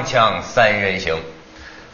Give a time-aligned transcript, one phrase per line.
[0.00, 1.16] 锵锵三人行。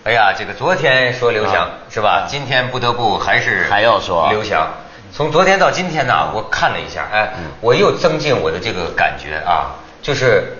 [0.04, 2.26] 哎呀，这个昨天说刘翔、啊是吧？
[2.28, 4.68] 今天不得不还是还要说刘翔。
[5.12, 10.56] 从昨天到今天呢，我看了一下，哎，嗯我又增进我的这个感觉啊，就是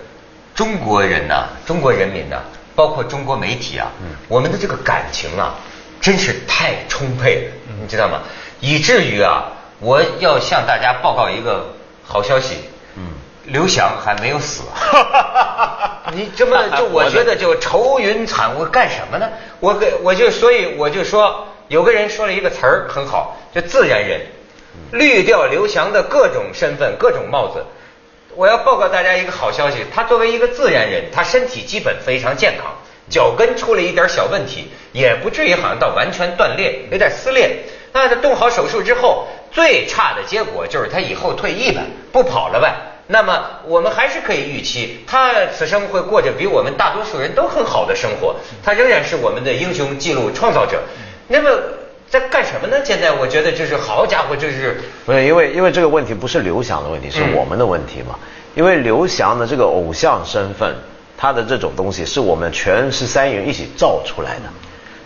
[0.55, 2.37] 中国人呐、中国人民呐、
[2.75, 5.55] 包括中国媒体啊，嗯我们的这个感情啊，
[6.01, 8.19] 真是太充沛了，嗯你知道吗？
[8.59, 9.45] 以至于啊，
[9.79, 11.73] 我要向大家报告一个
[12.03, 12.65] 好消息，
[12.97, 13.03] 嗯
[13.45, 14.63] 刘翔还没有死。
[16.13, 19.29] 你这么 就我觉得就愁云惨雾干什么呢？
[19.59, 24.21] 我给我就所以我就说，有个人说了一个词儿很好，就自然人，
[24.91, 27.65] 滤掉刘翔的各种身份、各种帽子。
[28.35, 32.71] 我要报告大家一个好消息，他作为一个自然人，他身体基本非常健康，
[33.09, 37.63] 脚跟出了一点小问题，也不至于好像到完全断裂，有点撕裂。
[37.93, 41.81] 那他动好手术之后，最差的结果就是他以后退役呗，
[42.11, 42.75] 不跑了呗。
[43.07, 50.81] 那么我们还是可以预期，他此生会过着比我们大多数人都很好的生活，他仍然是我们的英雄记录创造者。
[51.27, 51.49] 那么
[52.09, 52.77] 在干什么呢？
[52.83, 58.17] 现在我觉得就是好家伙，就是不是因为因为这个问题不是刘翔的问题，是嗯我们的问题嘛？
[58.55, 60.75] 因为刘翔的这个偶像身份，
[61.17, 64.43] 他的这种东西是我们全十三亿人一起造出来的，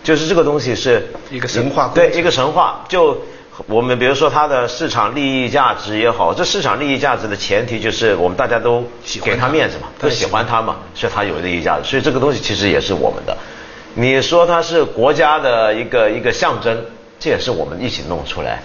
[0.03, 2.83] 就是这个东西是一个神话对一个神话。
[2.87, 3.21] 就
[3.67, 8.83] 我们比如说它的市场利益价值也好，这市场利益价值的前提就是我们大家都
[9.23, 13.37] 给他面子嘛，都喜欢他嘛，所以他有利益价值，所以这个东西其实也是我们的。
[13.93, 16.85] 你说它是国家的一个一个象征，
[17.19, 18.61] 这也是我们一起弄出来，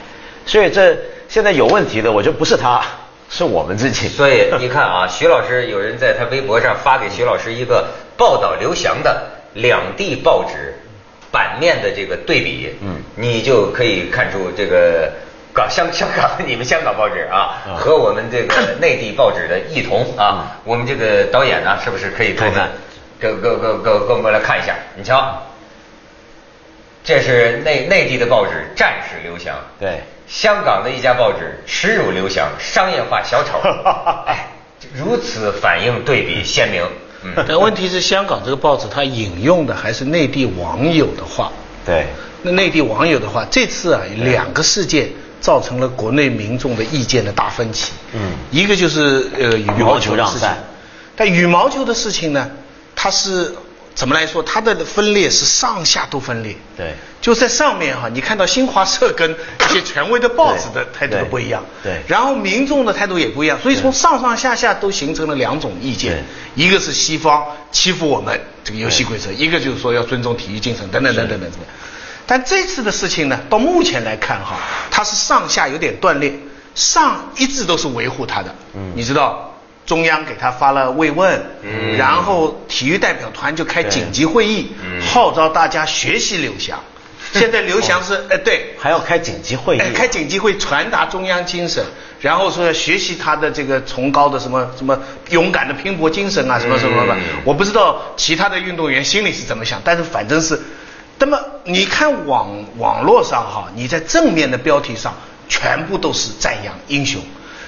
[0.47, 0.97] 所以这
[1.29, 2.81] 现在有问题的，我觉得不是他，
[3.29, 4.07] 是我们自己。
[4.07, 9.21] 所以你看啊， 徐老师有人在他微博上发给徐老师一个报道刘翔的
[9.55, 10.76] 两地报纸
[11.33, 13.03] 版面的这个对比，嗯。
[13.17, 15.11] 你就可以看出这个
[15.53, 17.75] 港香 香港你们香港报纸啊啊。
[17.77, 20.59] 和我们这个内地报纸的异同啊。
[20.65, 22.71] 我们这个导演呢，是不是可以看看
[23.21, 24.75] 给给给给给我们来看一下？
[24.97, 25.43] 你瞧，
[27.05, 30.01] 这是内内地的报纸战士刘翔，对。
[30.27, 33.61] 香港的一家报纸耻辱刘翔，商业化小丑，
[34.27, 34.49] 哎，
[34.93, 36.83] 如此反应对比鲜明。
[37.35, 41.51] 嗯，但问题是，香港这个报纸它引用的还是内地网友的话。
[41.85, 42.07] 对，
[42.43, 45.09] 那内地网友的话，这次啊两个事件
[45.41, 47.93] 造成了国内民众的意见的大分歧。
[48.15, 50.49] 嗯一个就是呃羽毛球的事情
[51.15, 52.51] 但羽毛球的事情呢，
[52.95, 53.55] 它是
[53.97, 54.43] 怎么来说？
[54.43, 56.55] 它的分裂是上下都分裂。
[56.77, 61.65] 对就在上面哈，你看到新华社跟一些权威的报纸的态度都不一样。
[61.83, 66.23] 对对然后民众的态度也不一样，所以从上上下下都形成了两种意见。
[66.55, 67.43] 一个是西方
[67.73, 71.61] 欺负我们这个游戏规则，一个就是说要尊重体育精神等等等等等等。
[72.27, 74.59] 但这次的事情呢，到目前来看哈，
[74.91, 76.33] 它是上下有点断裂，
[76.75, 79.56] 上一直都是维护它的，嗯你知道。
[79.87, 81.97] 中央给他发了慰问，嗯。
[81.97, 85.01] 然后体育代表团就开紧急会议，嗯。
[85.01, 86.79] 号召大家学习刘翔。
[87.33, 89.81] 现在刘翔是，哎，对，还要开紧急会议。
[89.81, 91.85] 哎，开紧急会传达中央精神，
[92.21, 94.99] 然后说要学习他的这个崇高的什么什么
[95.31, 97.15] 勇敢的拼搏精神啊，什么什么什么。
[97.15, 97.43] 嗯。
[97.45, 100.59] 我不知道其他的运动员心里是怎么想，但是反正是，
[101.19, 105.13] 那么你看网网络上哈，你在正面的标题上
[105.49, 107.21] 全部都是赞扬英雄，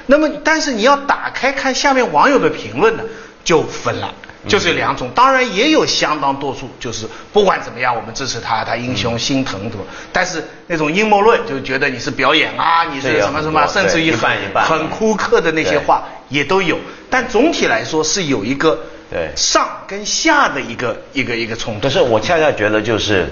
[0.08, 3.04] 那么但是你要打开看下面网友的评论呢，
[3.44, 4.12] 就分了。
[4.46, 9.84] 就是两种，当然也有相当多数，就是不管怎么样，我们支持他，他英雄心疼，对吧？
[10.12, 16.78] 但是那种阴谋论，就觉得你是表演啊，你是什么什么，甚至于对一半一半很苛刻的那些话也都有。
[17.10, 18.78] 但总体来说是有一个
[19.10, 21.80] 对上跟下的一个一个一个冲突。
[21.82, 23.28] 可是我恰恰觉得就是，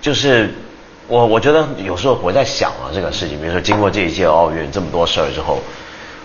[0.00, 0.54] 就是
[1.06, 5.60] 我我觉得有时候我在想啊这个事情，比如说经过这一届奥运这么多事儿之后，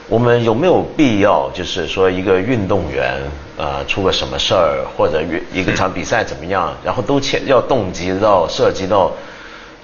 [0.07, 3.17] 我们有没有必要就是说一个运动员
[3.57, 5.21] 呃出个什么事儿，或者
[5.53, 9.11] 一个场比赛怎么样，然后都牵要动及到涉及到。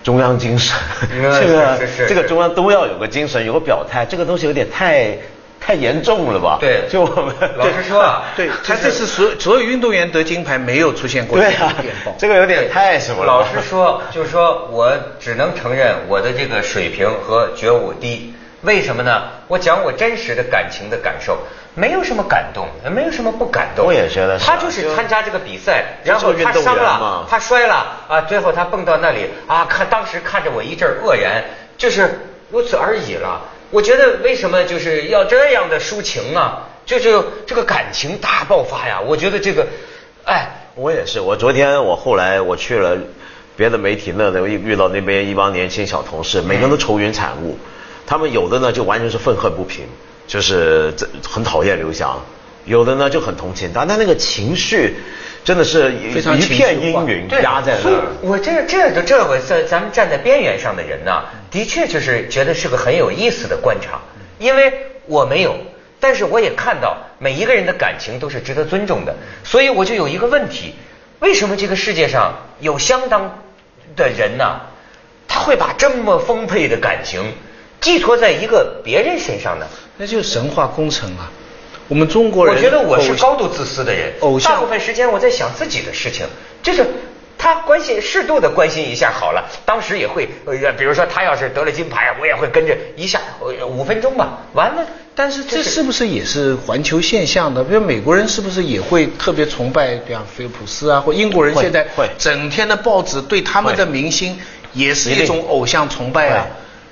[0.03, 0.77] 中央精神，
[1.11, 5.17] 嗯这个这个中央都要有个精神，有个表态，这个东西有点太
[5.65, 6.57] 太严重了吧？
[6.61, 13.25] 对就我们老实说啊， 对，他就是这次所所有运动员得金牌没有出现过这对啊样的电报，，这个有点太什么了。
[13.25, 18.33] 老实说，就是说我只能承认我的这个水平和觉悟低。
[18.61, 19.23] 为什么呢？
[19.47, 21.37] 我讲我真实的感情的感受，
[21.75, 23.85] 没有什么感动，没有什么不感动。
[23.85, 31.43] 我也觉得是啊他就是参加这个比赛，然后他伤了，他摔了啊，最后他蹦到那里啊，看当时看着我一阵愕然，
[31.77, 33.41] 就是如此而已了。
[33.75, 36.69] 我觉得为什么就是要这样的抒情啊？
[36.85, 39.01] 就是这个感情大爆发呀！
[39.05, 39.67] 我觉得这个，
[40.23, 42.97] 哎，我也是，我昨天我后来我去了
[43.57, 47.57] 别的媒体那的，遇遇到那边一帮年轻小同事，每个人都愁云惨雾。
[48.07, 49.83] 他们有的呢就完全是愤恨不平，
[50.25, 50.93] 就是
[51.29, 52.23] 很讨厌刘翔，
[52.63, 54.95] 有的呢就很同情但他，那个情绪
[55.45, 58.07] 真的是非常一片情绪化阴云对压在那儿。
[58.21, 61.21] 我这这这这我在咱们站在边缘上的人呢，
[61.51, 64.01] 的确就是觉得是个很有意思的观察，
[64.39, 64.73] 因为
[65.05, 65.55] 我没有，
[65.99, 70.73] 但是我也看到每一个人的感情都是值得尊重的，所以我就有一个问题：
[71.19, 73.43] 为什么这个世界上有相当
[73.95, 74.61] 的人呢，
[75.27, 77.21] 他会把这么丰沛的感情
[77.79, 79.67] 寄托在一个别人身上呢？
[79.97, 81.31] 那就是神话工程啊。
[81.87, 84.53] 我们中国人，我觉得我是高度自私的人，偶像。
[84.53, 86.25] 大部分时间我在想自己的事情，
[86.63, 86.85] 就是
[87.37, 94.85] 他关心适度的关心一下好了，当时也会，呃，比如说他要是得了金牌，我也会跟着一下，呃五分钟吧，完了。
[95.17, 95.81] 但是这是。
[95.83, 97.63] 不是也是环球现象的？
[97.63, 102.09] 比如美国人是不是也会特别崇拜，比方菲利普斯啊，或英国人现在会。
[102.17, 104.37] 整天的报纸对他们的明星
[104.73, 106.47] 也是一种偶像崇拜啊。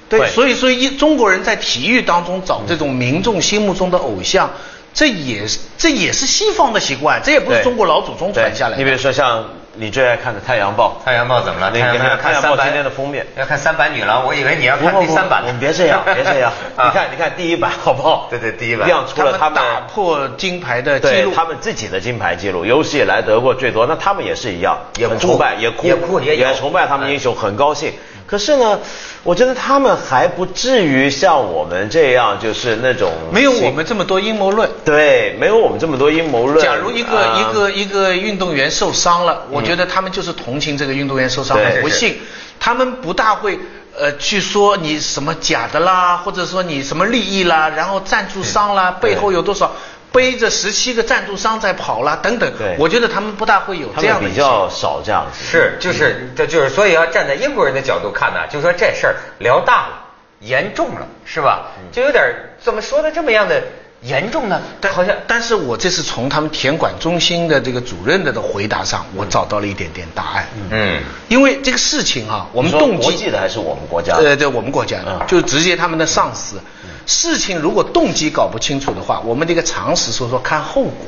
[0.07, 4.49] 对，所以所以一中国人在体育当中找这种民众心目中的偶像，
[4.93, 8.77] 这也是这也是西方的习惯，这也不是中国老祖宗传下来的。
[8.77, 9.43] 你比如说像
[9.75, 11.71] 你最爱看的《太阳报》，太阳报怎么了？
[11.73, 15.41] 那个太阳报要看三版今天的封面要看三版女郎，我以为你要看不不不第三版。
[15.47, 16.51] 我们别这样， 别这样。
[16.75, 18.27] 啊你看，你看第一版好不好？
[18.29, 23.87] 对对第一版亮出了他们打破金牌的记录，他们自己的金牌记录，有史以来得过最多。
[23.87, 27.93] 那他们也是一样，也崇拜，也哭，也哭也崇拜他们英雄，很高兴。
[28.33, 28.79] 可是呢，
[29.21, 34.67] 我觉得他们还不至于像我们这样，就是那种没有我们这么多阴谋论。
[34.83, 36.59] 对，没有我们这么多阴谋论。
[36.65, 42.17] 假如一个、啊一个一个运动员受伤了，我觉得他们就是同情这个运动员受伤对很不幸，
[42.59, 43.59] 他们不大会
[43.95, 49.73] 呃去说你什么假的啦，或者说你什么利益啦，然后赞助商啦，背后有多少
[50.13, 55.43] 背着十七个赞助商在跑啦等等对，我觉得他们不大会有这样的们比较少这样子。
[55.43, 60.05] 是，就是，这就是，所以要站在英国人的角度看呢，就说这事儿聊大了，
[60.39, 61.71] 严重了，是吧？
[61.91, 62.23] 就有点
[62.61, 63.59] 怎么说的这么样的
[64.03, 64.61] 严重呢？
[64.79, 70.47] 但好像但是我这是从他们田管中心的这个主任的的回答上，我找到了一点点答案。
[70.69, 74.29] 嗯，因为这个事情啊、我们动机国际的还是我们国家的？
[74.29, 76.59] 呃，对我们国家的，嗯就直接他们的上司。
[77.05, 81.07] 事情如果动机搞不清楚的话，我们这个常识说说看后果。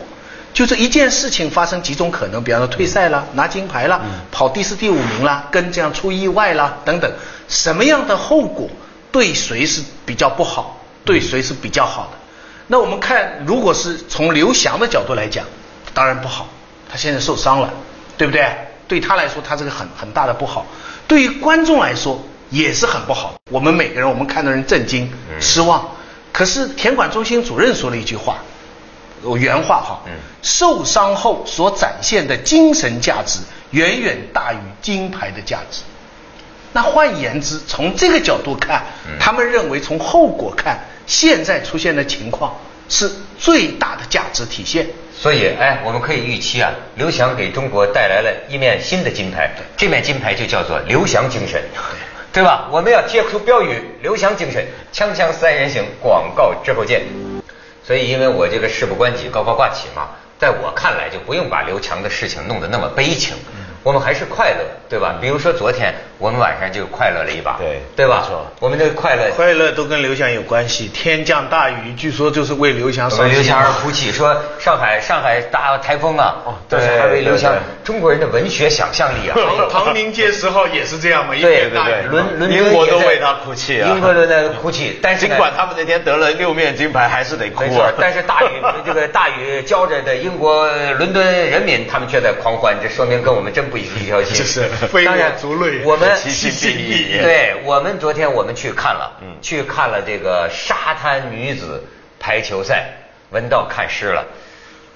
[0.53, 4.01] 就是一件事情发生几种可能，比方说退赛了、拿金牌了、
[4.31, 7.11] 跑第四、第五名了，跟这样出意外了等等，
[7.49, 8.69] 什么样的后果
[9.11, 12.17] 对谁是比较不好，对谁是比较好的？
[12.67, 15.45] 那我们看，如果是从刘翔的角度来讲，
[15.93, 16.47] 当然不好，
[16.89, 17.73] 他现在受伤了，
[18.17, 18.47] 对不对？
[18.87, 20.65] 对他来说，他这个很很大的不好。
[21.05, 23.35] 对于观众来说，也是很不好。
[23.51, 25.89] 我们每个人，我们看到人震惊、失望。
[26.31, 28.39] 可是田管中心主任说了一句话，
[29.21, 30.11] 我原话哈，嗯
[30.41, 33.39] 受伤后所展现的精神价值
[33.71, 35.81] 远远大于金牌的价值。
[36.73, 40.77] 那换言之，从这个角度看，嗯他们认为从后果看，
[41.07, 42.53] 现在出现的情况
[42.89, 43.09] 是
[43.39, 44.85] 最大的价值体现。
[45.17, 51.63] 所以，哎，我们可以预期啊，刘翔给中国带来了一面新的金牌，这面金牌就叫做刘翔精神，
[52.35, 52.67] 对吧？
[52.69, 57.03] 我们要贴出标语“刘强精神”，锵锵三人行，广告之后见。
[57.81, 63.37] 所以，因为我这个事不关己，高高挂起嘛，在我看来就不用把刘强的事情弄得那么悲情，
[63.85, 65.13] 我们还是快乐，对吧？
[65.21, 68.25] 比如说昨天我们晚上就快乐了一把，对对吧？
[68.59, 70.87] 我们的快乐快乐都跟刘翔有关系。
[70.87, 77.63] 天降大雨，据说就是为刘翔为刘翔而哭泣，说上海上海大台风啊，哦都是还为刘翔对对。
[77.85, 79.37] 中国人的文学想象力啊，
[79.71, 88.47] 唐宁街十号也是这样嘛，一对片大雨伦伦敦英国都为他哭泣啊英国都在哭泣， 但是尽管他们那天得了六面金牌，还是得哭没错啊。，但是大雨
[88.83, 94.35] 这个大雨浇着的英国伦敦人民，他们却在狂欢，这说明跟我们真不一条心。
[94.37, 99.37] 就是非我当然族类我们其心必异对我们昨天我们去看了，嗯。
[99.41, 101.83] 去看了这个沙滩女子
[102.19, 102.85] 排球赛，
[103.31, 104.23] 文道看湿了。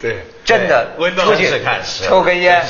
[0.02, 2.64] 对，真的，文道出去是看湿抽根烟。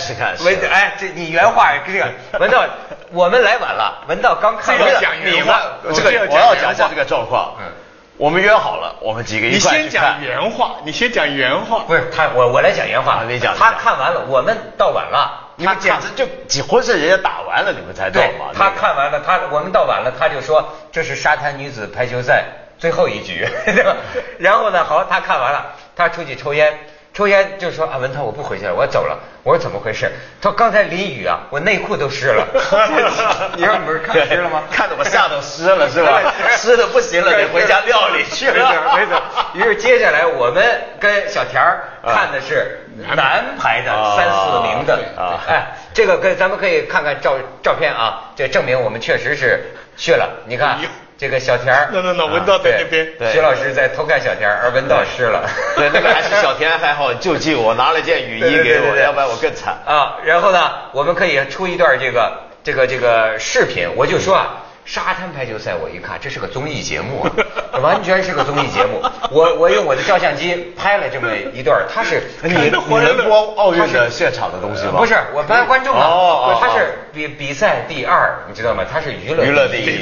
[0.44, 2.08] 文哎，这你原话这个
[2.40, 2.66] 文 道，
[3.12, 7.56] 我们来晚了，文道刚看完这个讲原话你这个这个我要讲一下这个状况。
[7.60, 7.72] 嗯。
[8.18, 10.40] 我们约好了，我们几个你一块先讲去看。
[10.42, 11.86] 原话，你先讲原话。
[11.88, 13.14] 不是他，我我来讲原话。
[13.14, 18.46] 啊，你讲他看完了，我们到晚了，你们简直就几乎是人家打完了，你们才到对嘛。
[18.56, 22.46] 他看完了，他我们到晚了，他就说这是沙滩女子排球赛
[22.78, 23.94] 最后一局， 对吧？
[24.40, 26.80] 然后呢，好，他看完了，他出去抽烟，
[27.20, 29.20] 抽烟就说啊，文涛我不回去了，我走了。
[29.44, 30.10] 我说怎么回事？
[30.42, 32.48] 他说刚才淋雨啊，我内裤都湿了。
[33.58, 34.64] 你说你不是看湿了吗？
[34.72, 36.34] 看得我吓得湿了是吧？
[36.56, 38.98] 湿的不行了，得回家料理去没错了。
[38.98, 39.22] 没错。
[39.54, 40.64] 于是接下来我们
[40.98, 41.62] 跟小田
[42.06, 50.30] 看的是男排的三四名的啊哎，这个跟咱们可以看看照照片啊，这证明我们确实是去了。
[50.46, 50.78] 你看
[51.20, 55.44] 这个小田儿，那那那文道在那边，徐老师在偷看小田儿，而文道湿了。
[55.76, 59.78] 对，那个还是小田还好救济我，拿了件雨衣给我，要不然我更惨。
[59.86, 62.32] 啊，然后呢，我们可以出一段这个
[62.64, 64.64] 这个这个视频，我就说啊。
[64.86, 67.28] 沙滩排球赛，我一看，这是个综艺节目，
[67.82, 69.02] 完全是个综艺节目。
[69.32, 75.00] 我我用我的照相机拍了这么一段，他是 你你能播奥运的现场的东西吗？
[75.00, 78.84] 不是，我拍观众啊，他是比比赛第二，你知道吗？
[78.92, 80.02] 他是娱乐娱乐第一，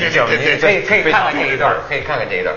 [0.62, 2.56] 可以可以看看这一段，可以看看这一段。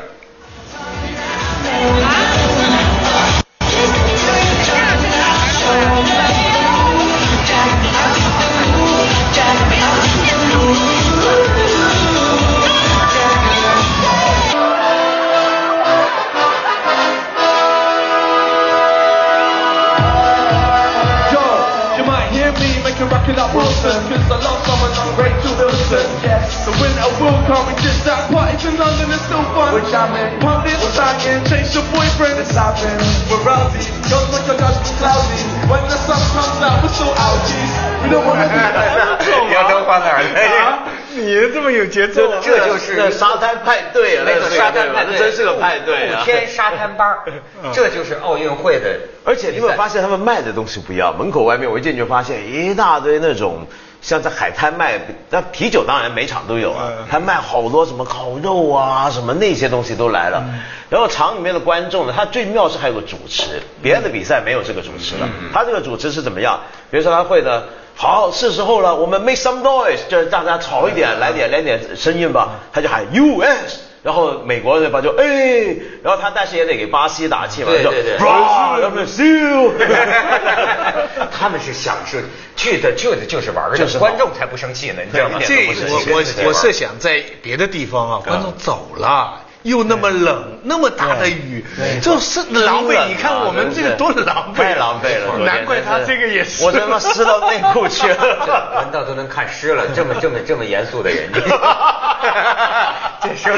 [41.60, 44.24] 这么有节奏，这就是沙滩派对啊！
[44.26, 46.22] 那个沙滩派对真是个派对啊！
[46.24, 47.18] 天沙滩班
[47.74, 48.98] 这就是奥运会的。
[49.24, 51.14] 而且你有没有发现他们卖的东西不一样？
[51.18, 53.66] 门口外面我一进去就发现一大堆那种
[54.00, 54.98] 像在海滩卖，
[55.28, 60.42] 那啤酒当然每场都有啊，还卖好多什么烤肉啊，什么那些东西都来了。
[60.88, 65.28] 然后场里面的观众呢，他最妙是还有个主持，别的比赛没有这个主持了。
[65.52, 66.58] 他这个主持是怎么样？
[66.90, 67.68] 比如说他会的。
[67.96, 72.60] 好，是时候了，我们 make some noise，就是大家吵一点，来点来点声音吧。
[72.72, 78.16] 他就喊 US，然后美国人吧就哎，然后他但是也得给巴西打气嘛，对对对，
[81.30, 82.16] 他们是享受
[82.56, 85.38] 去的去的就是玩的，观众才不生气呢，你知道吗？
[85.44, 85.74] 这我
[86.16, 89.42] 我我设想在别的地方啊，观众走了。
[89.62, 91.64] 又那么冷，那么大的雨，
[92.00, 93.06] 就是狼狈。
[93.08, 95.38] 你看我们这个多狼狈，太狼狈了。
[95.44, 99.86] 难怪他这个也是，我他妈湿到内裤去了， 闻到都能看湿了。
[99.94, 101.30] 这么这么这么严肃的人，
[103.20, 103.50] 这是。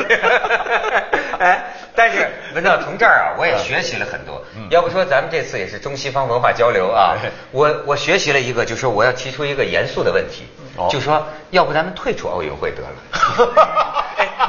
[1.39, 4.43] 哎，但是文道从这儿啊，我也学习了很多。
[4.71, 7.17] 要不说咱们这次也是中西方文化交流啊，
[7.51, 10.47] 我我学习了一个，就是我要提出一个严肃的问题，
[10.91, 12.89] 就说要不咱们退出奥运会得了。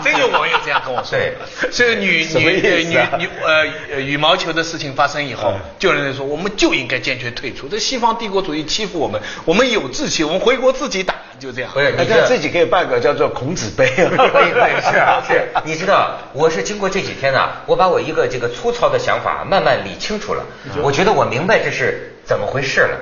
[0.04, 1.34] 这个网友这样跟我说， 对，
[1.72, 3.66] 这个女女女女呃
[4.00, 11.72] 羽毛球的事情发生以后，就有人说我们就应该坚决退出，这西方帝国主义欺负我们，我们有志气，我们回国自己打，就这样。
[11.74, 14.12] 不是，你自己可以办个叫做孔子杯啊。
[14.34, 20.44] 可以可以是啊是，你知道，我是经过这几天呢，我把我一个这个粗糙的想法慢慢理清楚了，
[20.82, 23.00] 我觉得我明白这是怎么回事了。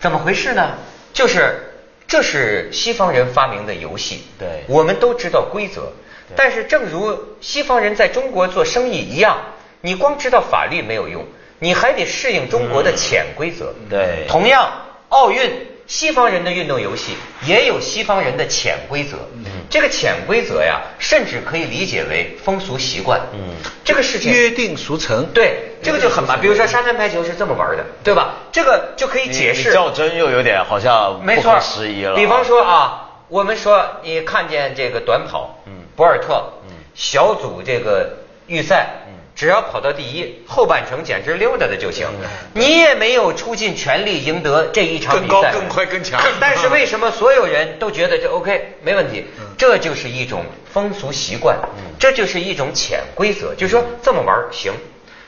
[0.00, 0.74] 怎么回事呢？
[1.12, 1.72] 就是
[2.06, 5.92] 这是西方人发明的游戏，对，我们都知道规则。
[6.36, 9.38] 但是，正如西方人在中国做生意一样，
[9.80, 11.24] 你光知道法律没有用，
[11.58, 13.74] 你还得适应中国的潜规则。
[13.88, 14.70] 对，同样，
[15.08, 17.12] 奥运西方人的运动游戏
[17.46, 19.16] 也有西方人的潜规则。
[19.32, 23.20] 嗯，这个潜规则呀，甚至可以理解为风俗习惯。
[23.32, 23.54] 嗯，
[23.84, 25.26] 这个事情约定俗成。
[25.32, 28.34] 对，这个就很麻比如说沙滩排球是这么玩的，对吧？
[28.52, 29.72] 这个就可以解释。
[29.72, 32.14] 较真又有点好像没错时宜了。
[32.14, 35.77] 比方说啊，我们说你看见这个短跑，嗯。
[35.98, 36.52] 博尔特，
[36.94, 38.86] 小组这个预赛，
[39.34, 42.06] 只要跑到第一，后半程简直溜达的就行。
[42.54, 46.22] 你也没有出尽全力赢得这一场比赛，更高、更快、更强。
[46.38, 49.24] 但是为什么所有人都觉得这 OK 没问题？
[49.58, 51.58] 这就是一种风俗习惯，
[51.98, 54.72] 这就是一种潜规则，就是说这么玩行。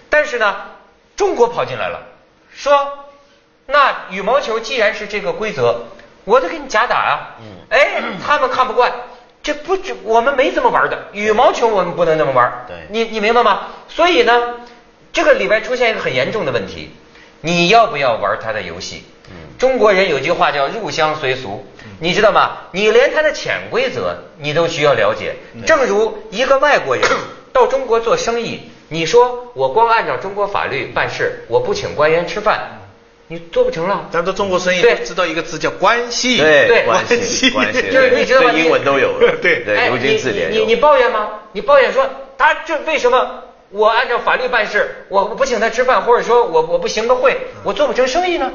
[0.09, 0.55] 但是呢，
[1.17, 2.01] 中国跑进来了，
[2.55, 3.07] 说
[3.67, 5.87] 那羽毛球既然是这个规则，
[6.25, 7.35] 我得给你假打啊。
[7.71, 8.93] 哎，他们看不惯。
[9.43, 11.09] 这不，就我们没这么玩的。
[11.13, 12.67] 羽毛球我们不能这么玩。
[12.69, 13.69] 对，你你明白吗？
[13.89, 14.57] 所以呢，
[15.13, 16.91] 这个里边出现一个很严重的问题，
[17.41, 19.05] 你要不要玩他的游戏？
[19.31, 21.65] 嗯，中国人有句话叫入乡随俗，
[22.01, 22.59] 你知道吗？
[22.73, 25.37] 你连他的潜规则你都需要了解。
[25.67, 27.09] 正如一个外国人
[27.53, 32.80] 到中国做生意，你说我光按照中国法律办事，我不请官员吃饭。
[33.31, 34.09] 你做不成了。
[34.11, 36.39] 咱做中国生意，知道一个字叫关系。
[36.39, 37.83] 对，关系，关系。
[37.89, 38.51] 就是你知道吗？
[38.53, 39.37] 英文都有了。
[39.41, 41.29] 对对，牛津字典你你抱怨吗？
[41.53, 48.51] 你抱怨说他这为什么我按照法律办事，我不请他吃饭，或者说我我不行个会，我做不成生意呢？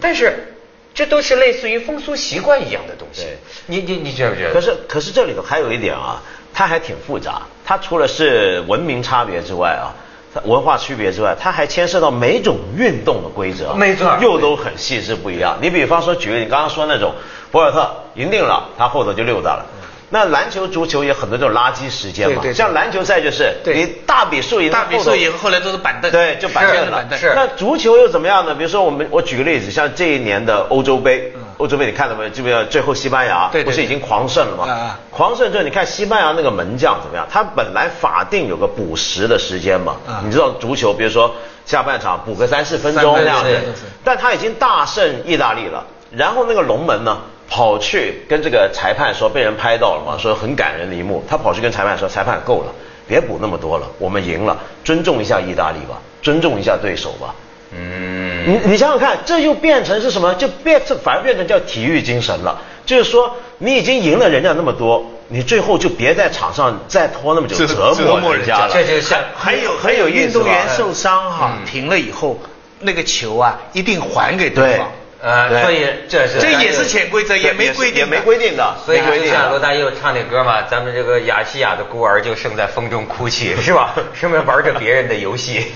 [0.00, 0.54] 但是
[0.92, 3.26] 这都是类似于风俗习惯一样的东西。
[3.66, 4.52] 你你你觉不觉得？
[4.52, 6.20] 可是可是这里头还有一点啊，
[6.52, 7.42] 它还挺复杂。
[7.64, 9.94] 它除了是文明差别之外啊。
[10.44, 15.58] 文化区别之外，它还牵涉到每种运动的规则，没错，又都很细致不一样。
[15.60, 17.14] 你比方说，举个你刚刚说那种
[17.50, 19.66] 博尔特赢定了，他后头就溜达了。
[20.12, 22.34] 那篮球、足球也很多这种垃圾时间嘛。
[22.42, 26.10] 对对对像篮球赛就是，对你大比数赢，大比数赢，后来都是板凳。
[26.10, 27.06] 对，就板凳了。
[27.16, 28.54] 是那足球又怎么样呢？
[28.54, 32.30] 比如说我们，我举个例子，像这一年的欧洲杯，嗯欧洲杯你看到没有？
[32.30, 34.64] 记不记得最后西班牙对不是已经狂胜了吗？
[34.68, 37.24] 啊啊狂胜之后，你看西班牙那个门将怎么样？
[37.30, 41.32] 他本来法定有个补时的时间嘛，啊你知道足球，比如说
[41.64, 47.18] 下半场补个三四分钟三分那样子但他已经大胜意大利了，然后那个龙门呢？
[47.50, 51.22] 跑去跟这个裁判说被人拍到了嘛，说很感人的一幕。
[51.28, 52.72] 他跑去跟裁判说：“裁判够了，
[53.08, 57.34] 别补那么多了，我们赢了，尊重一下意大利吧，尊重一下对手吧。”
[57.76, 60.34] 嗯，你你想想看，这又变成是什么？
[60.34, 62.62] 就变成反而变成叫体育精神了。
[62.86, 68.70] 就是说，你已经赢了人家那么多，你最后就别在场上再拖那么久折磨磨人家了。
[68.72, 72.38] 这就像还有很有运动员受伤哈，嗯停了以后，
[72.80, 74.88] 那个球啊一定还给对对方。
[75.22, 79.58] 呃，所以这是这也是潜规则，也没规定，也没规定的，所以没规定就像罗。
[79.58, 83.94] 大佑唱那歌嘛，咱们这个亚细亚的孤儿就生在风中哭泣，是吧？
[84.18, 85.66] 是不是玩着别人的游戏？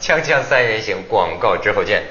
[0.00, 2.04] 锵锵三人行，广告之后见。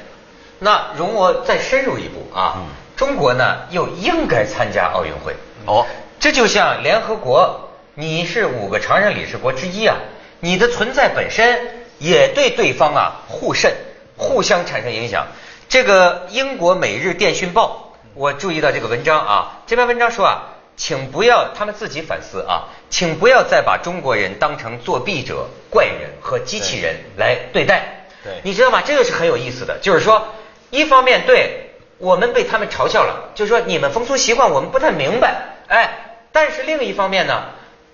[0.59, 2.65] 那容我再深入一步啊，嗯
[2.97, 5.33] 中国呢又应该参加奥运会。
[5.65, 5.85] 哦，
[6.19, 9.95] 这就像联合国，你是五个常任理事国之一啊，
[10.41, 11.59] 你的存在本身
[11.99, 13.71] 也对对方啊互渗，
[14.17, 15.27] 互相产生影响。
[15.67, 28.07] 这个英国《每日电讯报》，我注意到这个文章啊，这篇文章说啊，请不要他们自己反思啊，请不要再把中国人当成作弊者、怪人和机器人来对待。
[28.23, 28.81] 对你知道吗？
[28.85, 30.27] 这个是很有意思的，就是说，
[30.69, 37.43] 一方面对我们被他们嘲笑了，就是说你们风俗习惯我们不太明白，哎，但是另一方面呢，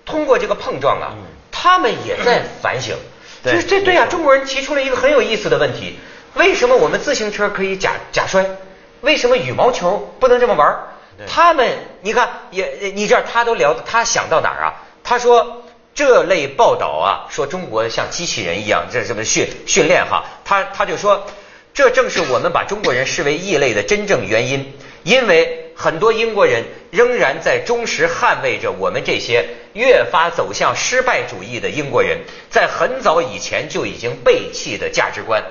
[0.04, 1.14] 通过这个碰撞啊，
[1.50, 2.96] 他们也在反省。
[3.42, 5.98] 对就是这对啊、中国人提出了一个很有意思的问题：
[6.34, 8.44] 为什么我们自行车可以假假摔？
[9.00, 10.78] 为什么羽毛球不能这么玩
[11.26, 14.74] 他们，你看，也你知道他都聊，他想到哪儿啊？
[15.04, 15.64] 他说
[15.94, 21.26] 这类报道啊，说中国像机器人一样，这什么训训练哈，他他就说，
[21.74, 35.42] 这正是我们把中国人视为异类的真正原因，因为很多英国人仍然在忠实捍卫着我们这些越发走向失败主义的英国人，在很早以前就已经背弃的价值观。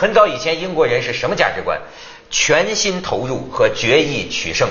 [0.00, 1.80] 很早以前，英国人是什么价值观？
[2.30, 4.68] 全心投入和决意取胜。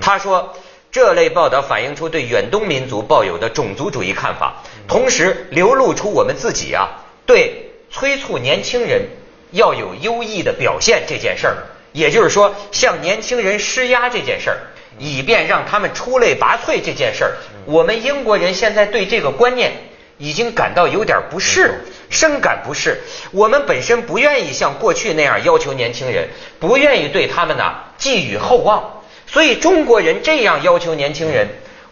[0.00, 0.56] 他说，
[0.90, 9.02] 这类报道反映出对远东民族抱有的种族主义看法，同时流露出我们自己啊对催促年轻人
[9.50, 11.56] 要有优异的表现这件事儿，
[11.92, 14.56] 也就是说，向年轻人施压这件事儿，
[14.98, 19.72] 以便让他们出类拔萃这件事儿，我们英国人现在对这个观念。
[20.16, 23.00] 已经感到有点不适，深感不适。
[23.32, 26.28] 我们本身不愿意像过去那样要求年轻人，
[26.60, 29.02] 不愿意对他们呢寄予厚望。
[29.26, 31.48] 所以中国人这样要求年轻人，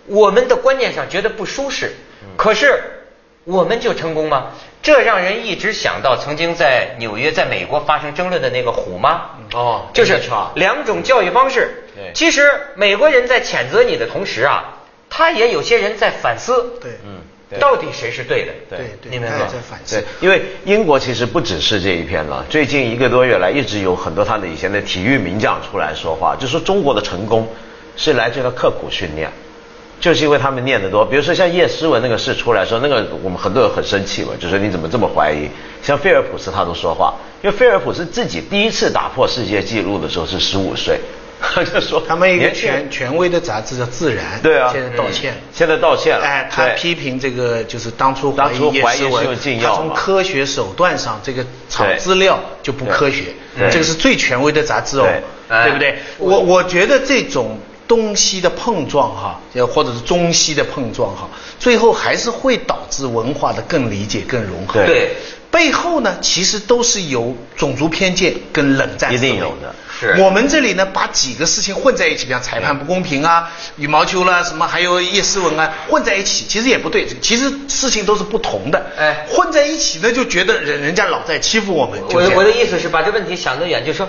[0.07, 1.93] 我们的观念上觉得不舒适。
[2.37, 2.83] 可是
[3.45, 4.53] 我们就成功吗？
[4.83, 9.31] 这让人一直想到曾经在纽约、在美国发生争论的那个虎妈。
[9.55, 10.21] 哦就是
[10.55, 11.85] 两种教育方式。
[11.95, 14.79] 对其实美国人在谴责你的同时啊，
[15.11, 16.79] 他也有些人在反思。
[16.81, 17.22] 对嗯对
[17.59, 18.53] 到底谁是对的？
[18.69, 19.47] 对对，你明白吗？
[19.47, 27.47] 在反思对。，因为英国其实不只是这一篇了，最近一个多月来，一直有很多他的以前的体育名将出来说话，就说中国的成功
[27.97, 29.31] 是来自于他刻苦训练，
[30.01, 31.05] 就是因为他们念得多。
[31.05, 35.49] 比如说像叶诗文那个事出来说，那个我们很多人很生气嘛，就说你怎么这么怀疑？
[35.83, 40.99] 像菲尔普斯他都说话，因为菲尔普斯自己第一次打破世界纪录的时候是十五岁，
[41.55, 44.71] 他就说他们一个权权威的杂志叫《自然》，对啊。
[44.73, 45.35] 现在道歉。
[45.53, 53.35] 现在道歉了，哎，他批评这个就是当初怀当初疑叶诗文怀疑是用禁他从科学手段上这个查资料就不科学，
[53.71, 55.07] 这个是最权威的杂志哦
[55.49, 55.99] 对，不对？
[56.19, 61.29] 我我觉得这种东西的碰撞哈，呃或者是中西的碰撞哈，
[61.59, 64.85] 最后还是会导致文化的更理解、更融合。
[64.87, 64.87] 对。
[64.87, 65.17] 对，
[65.51, 69.31] 背后呢，其实都是有种族偏见跟冷战一思维。
[69.33, 77.07] 定有的是我们这里呢，把几个事情混在一起，比方裁判不公平啊、羽毛球啦、什么还有叶诗文啊，混在一起，其实也不对。
[77.21, 78.85] 其实事情都是不同的。
[78.99, 82.01] 哎混在一起呢，就觉得人人家老在欺负我们。
[82.09, 84.09] 就这样我我的意思是把这问题想得远，就是说，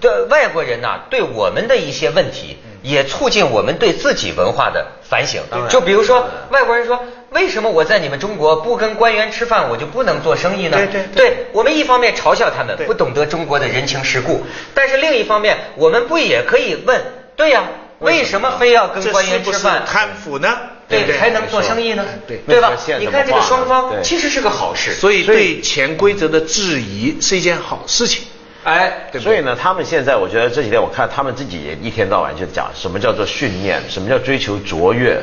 [0.00, 10.76] 对外国人呐、对我们的一些问题，也促进我们对自己文化的反省就比如说，外国人说，为什么我在你们中国不跟官员吃饭，我就不能做生意呢？
[10.76, 17.00] 对对对我们一方面嘲笑他们不懂得中国的人情世故，但是另一方面，我们不也可以问，
[17.34, 17.64] 对呀、
[18.00, 19.82] 为什么非要跟官员吃饭？
[19.86, 20.58] 贪腐呢？
[20.88, 21.16] 对？
[21.16, 22.04] 才能做生意呢？
[22.28, 24.92] 对对吧你看这个双方其实是个好事。
[24.92, 28.24] 所以对潜规则的质疑是一件好事情。
[28.64, 35.18] 哎，对对所以呢，他们现在我觉得这几天我看他们自己也一天到晚就讲什么叫做训练，什么叫追求卓越。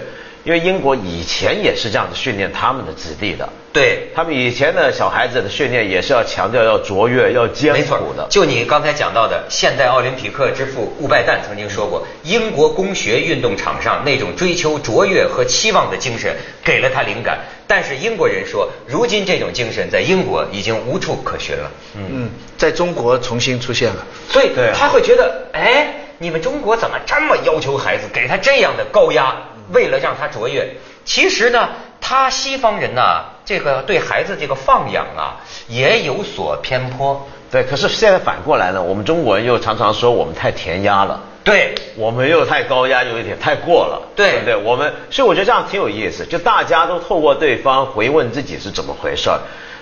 [0.50, 3.48] 因因为英国以前也是这样子训练他们的子弟的。
[3.72, 8.26] 对他们以前的小孩子的训练也是要强调要卓越、要艰苦的。
[8.32, 17.42] 就你刚才讲到的，现代奥林匹克之父顾拜旦曾经说过，英国工学运动场上那种追求卓越和期望的精神给了他灵感。
[17.68, 21.72] 但是英国人说，如今这种精神在英国已经无处可寻了。
[21.96, 24.04] 嗯，在中国重新出现了。
[24.28, 29.36] 所以他会觉得，哎，你们中国怎么这么要求孩子，给他这样的高压，
[29.72, 30.76] 为了让他卓越？
[31.06, 37.28] 其实呢，他西方人呢，这个对孩子这个放养啊，也有所偏颇。
[37.52, 41.20] 对，可是现在反过来呢，我们中国人又常常说我们太填鸭了。
[41.44, 44.56] 对，我们又太高压，有一点太过了，对不对？
[44.56, 49.40] 我们，所以我觉得这样挺有意思，就大家都透过对方回问自己是怎么回事儿。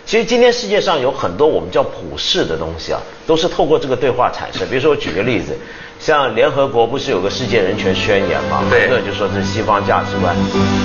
[0.08, 4.65] 其实今天世界上有很多我们叫普世的东西啊，都是透过这个对话产生。
[4.70, 5.52] 比如说我举个例子，
[6.00, 8.63] 像联合国不是有个世界人权宣言吗？
[8.70, 10.34] 对，那就说这是西方价值观。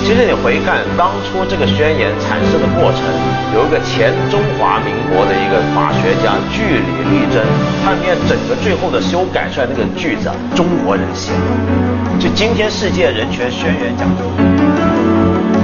[0.03, 2.99] 其实你回看当初这个宣言产生的过程，
[3.55, 7.47] 有一个前中华民国的一个法学家据理力争，
[7.81, 12.19] 他里面整个最后的修改出来那个句子啊，中国人写的。
[12.19, 15.62] 就今天世界人权宣言讲究。